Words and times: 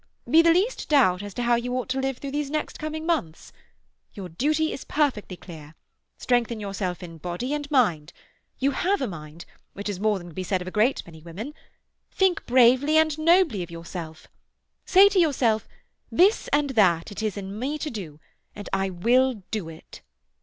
—be 0.27 0.41
the 0.41 0.49
least 0.51 0.89
doubt 0.89 1.21
as 1.21 1.31
to 1.31 1.43
how 1.43 1.53
you 1.53 1.75
ought 1.77 1.87
to 1.87 1.99
live 1.99 2.17
through 2.17 2.31
these 2.31 2.49
next 2.49 2.79
coming 2.79 3.05
months. 3.05 3.53
Your 4.15 4.29
duty 4.29 4.73
is 4.73 4.83
perfectly 4.83 5.37
clear. 5.37 5.75
Strengthen 6.17 6.59
yourself 6.59 7.03
in 7.03 7.19
body 7.19 7.53
and 7.53 7.69
mind. 7.69 8.11
You 8.57 8.71
have 8.71 8.99
a 8.99 9.05
mind, 9.05 9.45
which 9.73 9.87
is 9.87 9.99
more 9.99 10.17
than 10.17 10.29
can 10.29 10.33
be 10.33 10.41
said 10.41 10.59
of 10.59 10.67
a 10.67 10.71
great 10.71 11.05
many 11.05 11.21
women. 11.21 11.53
Think 12.09 12.47
bravely 12.47 12.97
and 12.97 13.15
nobly 13.19 13.61
of 13.61 13.69
yourself! 13.69 14.27
Say 14.87 15.07
to 15.07 15.19
yourself: 15.19 15.67
This 16.11 16.47
and 16.47 16.71
that 16.71 17.11
it 17.11 17.21
is 17.21 17.37
in 17.37 17.59
me 17.59 17.77
to 17.77 17.91
do, 17.91 18.19
and 18.55 18.67
I 18.73 18.89
will 18.89 19.43
do 19.51 19.69
it!" 19.69 20.01